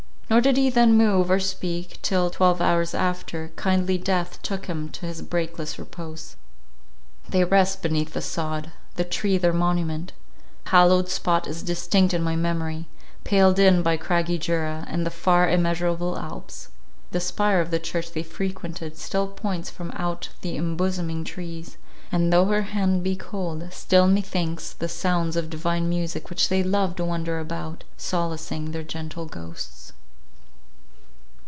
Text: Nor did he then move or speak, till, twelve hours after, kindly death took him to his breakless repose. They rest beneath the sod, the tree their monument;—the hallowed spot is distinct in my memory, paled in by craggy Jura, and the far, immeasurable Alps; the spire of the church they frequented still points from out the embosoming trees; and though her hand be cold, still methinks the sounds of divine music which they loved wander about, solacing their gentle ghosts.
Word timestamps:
Nor 0.31 0.39
did 0.39 0.55
he 0.55 0.69
then 0.69 0.93
move 0.93 1.29
or 1.29 1.41
speak, 1.41 2.01
till, 2.01 2.29
twelve 2.29 2.61
hours 2.61 2.93
after, 2.93 3.49
kindly 3.57 3.97
death 3.97 4.41
took 4.41 4.67
him 4.67 4.87
to 4.91 5.05
his 5.05 5.21
breakless 5.21 5.77
repose. 5.77 6.37
They 7.27 7.43
rest 7.43 7.81
beneath 7.81 8.13
the 8.13 8.21
sod, 8.21 8.71
the 8.95 9.03
tree 9.03 9.37
their 9.37 9.51
monument;—the 9.51 10.69
hallowed 10.69 11.09
spot 11.09 11.47
is 11.47 11.63
distinct 11.63 12.13
in 12.13 12.23
my 12.23 12.37
memory, 12.37 12.87
paled 13.25 13.59
in 13.59 13.81
by 13.83 13.97
craggy 13.97 14.37
Jura, 14.37 14.85
and 14.87 15.05
the 15.05 15.09
far, 15.11 15.49
immeasurable 15.49 16.17
Alps; 16.17 16.69
the 17.11 17.19
spire 17.19 17.59
of 17.59 17.69
the 17.69 17.77
church 17.77 18.13
they 18.13 18.23
frequented 18.23 18.95
still 18.97 19.27
points 19.27 19.69
from 19.69 19.91
out 19.91 20.29
the 20.39 20.55
embosoming 20.57 21.25
trees; 21.25 21.75
and 22.09 22.31
though 22.31 22.45
her 22.45 22.61
hand 22.61 23.03
be 23.03 23.17
cold, 23.17 23.67
still 23.73 24.07
methinks 24.07 24.71
the 24.71 24.87
sounds 24.87 25.35
of 25.35 25.49
divine 25.49 25.89
music 25.89 26.29
which 26.29 26.47
they 26.47 26.63
loved 26.63 27.01
wander 27.01 27.37
about, 27.37 27.83
solacing 27.97 28.71
their 28.71 28.81
gentle 28.81 29.25
ghosts. 29.25 29.91